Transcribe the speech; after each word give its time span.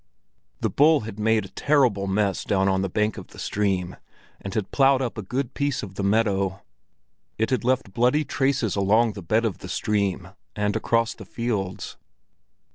The 0.61 0.69
bull 0.71 1.01
had 1.01 1.19
made 1.19 1.45
a 1.45 1.49
terrible 1.49 2.07
mess 2.07 2.43
down 2.43 2.67
on 2.67 2.81
the 2.81 2.89
bank 2.89 3.19
of 3.19 3.27
the 3.27 3.37
stream, 3.37 3.97
and 4.41 4.51
had 4.51 4.71
ploughed 4.71 4.99
up 4.99 5.15
a 5.15 5.21
good 5.21 5.53
piece 5.53 5.83
of 5.83 5.93
the 5.93 6.01
meadow. 6.03 6.63
It 7.37 7.51
had 7.51 7.63
left 7.63 7.93
bloody 7.93 8.25
traces 8.25 8.75
along 8.75 9.13
the 9.13 9.21
bed 9.21 9.45
of 9.45 9.59
the 9.59 9.69
stream 9.69 10.29
and 10.55 10.75
across 10.75 11.13
the 11.13 11.23
fields. 11.23 11.97